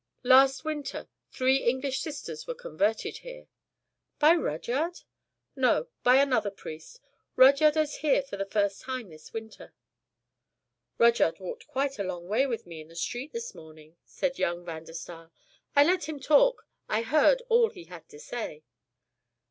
Last 0.23 0.65
winter, 0.65 1.07
three 1.29 1.57
English 1.57 1.99
sisters 2.01 2.47
were 2.47 2.55
converted 2.55 3.17
here." 3.19 3.45
"By 4.17 4.33
Rudyard?" 4.33 5.01
"No, 5.55 5.89
by 6.01 6.15
another 6.15 6.49
priest. 6.49 6.99
Rudyard 7.35 7.77
is 7.77 7.97
here 7.97 8.23
for 8.23 8.35
the 8.35 8.47
first 8.47 8.81
time 8.81 9.09
this 9.09 9.31
winter." 9.31 9.75
"Rudyard 10.97 11.39
walked 11.39 11.67
quite 11.67 11.99
a 11.99 12.03
long 12.03 12.27
way 12.27 12.47
with 12.47 12.65
me 12.65 12.81
in 12.81 12.87
the 12.87 12.95
street 12.95 13.31
this 13.31 13.53
morning," 13.53 13.95
said 14.03 14.39
young 14.39 14.65
Van 14.65 14.85
der 14.85 14.93
Staal. 14.93 15.31
"I 15.75 15.83
let 15.83 16.09
him 16.09 16.19
talk, 16.19 16.65
I 16.89 17.03
heard 17.03 17.43
all 17.47 17.69
he 17.69 17.83
had 17.83 18.09
to 18.09 18.19
say." 18.19 18.63